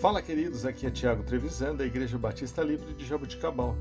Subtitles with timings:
[0.00, 3.76] Fala, queridos, aqui é Tiago Trevisan, da Igreja Batista Livre de Jabuticabal.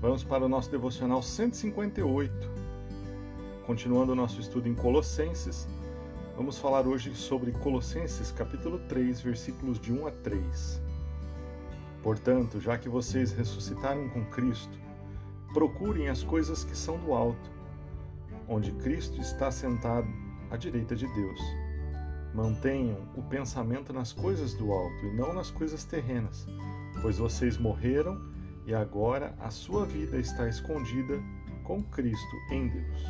[0.00, 2.32] Vamos para o nosso devocional 158.
[3.66, 5.66] Continuando o nosso estudo em Colossenses,
[6.36, 10.80] vamos falar hoje sobre Colossenses, capítulo 3, versículos de 1 a 3.
[12.04, 14.78] Portanto, já que vocês ressuscitaram com Cristo,
[15.52, 17.50] procurem as coisas que são do alto,
[18.46, 20.06] onde Cristo está sentado
[20.52, 21.67] à direita de Deus.
[22.38, 26.46] Mantenham o pensamento nas coisas do alto e não nas coisas terrenas,
[27.02, 28.16] pois vocês morreram
[28.64, 31.20] e agora a sua vida está escondida
[31.64, 33.02] com Cristo em Deus.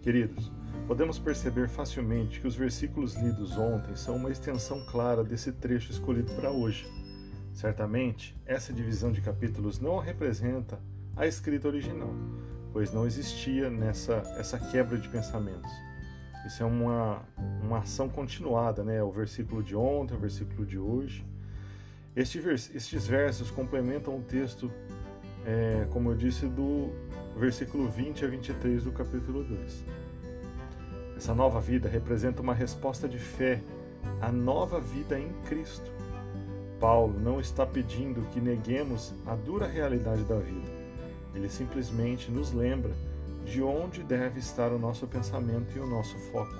[0.00, 0.50] Queridos,
[0.86, 6.32] podemos perceber facilmente que os versículos lidos ontem são uma extensão clara desse trecho escolhido
[6.32, 6.90] para hoje.
[7.52, 10.80] Certamente, essa divisão de capítulos não representa
[11.14, 12.14] a escrita original,
[12.72, 15.70] pois não existia nessa essa quebra de pensamentos.
[16.44, 17.22] Isso é uma,
[17.62, 19.02] uma ação continuada, né?
[19.02, 21.24] O versículo de ontem, o versículo de hoje.
[22.14, 24.70] Estes versos complementam o texto,
[25.46, 26.92] é, como eu disse, do
[27.36, 29.84] versículo 20 a 23 do capítulo 2.
[31.16, 33.60] Essa nova vida representa uma resposta de fé
[34.20, 35.90] à nova vida em Cristo.
[36.78, 40.70] Paulo não está pedindo que neguemos a dura realidade da vida.
[41.34, 42.92] Ele simplesmente nos lembra
[43.44, 46.56] de onde deve estar o nosso pensamento e o nosso foco.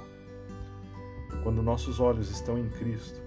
[1.42, 3.20] Quando nossos olhos estão em Cristo,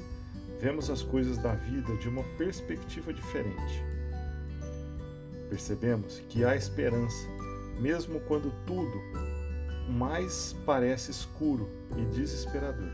[0.60, 3.84] vemos as coisas da vida de uma perspectiva diferente.
[5.50, 7.28] Percebemos que há esperança,
[7.80, 9.02] mesmo quando tudo
[9.90, 12.92] mais parece escuro e desesperador.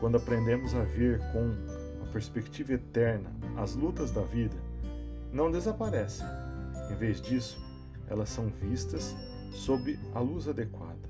[0.00, 1.52] Quando aprendemos a ver com
[2.02, 4.56] a perspectiva eterna as lutas da vida,
[5.32, 6.26] não desaparecem.
[6.90, 7.62] Em vez disso,
[8.08, 9.14] elas são vistas
[9.54, 11.08] sob a luz adequada.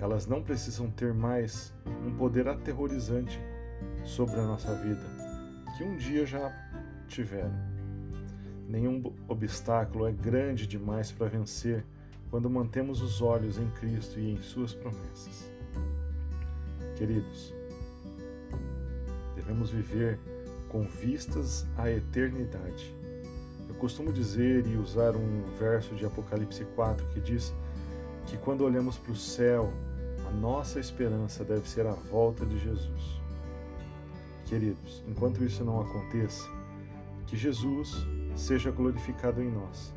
[0.00, 1.72] Elas não precisam ter mais
[2.06, 3.38] um poder aterrorizante
[4.04, 5.04] sobre a nossa vida,
[5.76, 6.50] que um dia já
[7.06, 7.54] tiveram.
[8.66, 11.84] Nenhum obstáculo é grande demais para vencer
[12.30, 15.50] quando mantemos os olhos em Cristo e em Suas promessas.
[16.96, 17.54] Queridos,
[19.36, 20.18] devemos viver
[20.68, 22.97] com vistas à eternidade
[23.74, 27.54] costumo dizer e usar um verso de Apocalipse 4 que diz
[28.26, 29.72] que quando olhamos para o céu,
[30.26, 33.20] a nossa esperança deve ser a volta de Jesus.
[34.44, 36.48] Queridos, enquanto isso não aconteça,
[37.26, 37.94] que Jesus
[38.34, 39.94] seja glorificado em nós,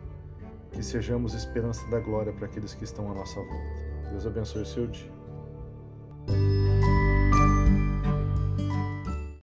[0.72, 4.10] que sejamos esperança da glória para aqueles que estão à nossa volta.
[4.10, 5.21] Deus abençoe seu dia.